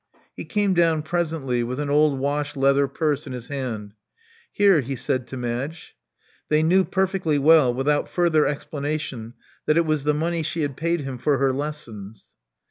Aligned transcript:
He 0.35 0.45
came 0.45 0.73
down 0.73 1.03
presently, 1.03 1.61
with 1.61 1.79
an 1.79 1.91
old 1.91 2.17
wash 2.17 2.55
leather 2.55 2.87
purse 2.87 3.27
in 3.27 3.33
his 3.33 3.49
hand. 3.49 3.93
Here," 4.51 4.81
he 4.81 4.95
said 4.95 5.27
to 5.27 5.37
Madge. 5.37 5.95
They 6.49 6.63
knew 6.63 6.83
perfectly 6.85 7.37
well, 7.37 7.71
without 7.71 8.09
further 8.09 8.47
explanation, 8.47 9.35
that 9.67 9.77
it 9.77 9.85
was 9.85 10.03
the 10.03 10.15
money 10.15 10.41
she 10.41 10.63
had 10.63 10.75
paid 10.75 11.01
him 11.01 11.19
for 11.19 11.37
her 11.37 11.53
lessons. 11.53 12.33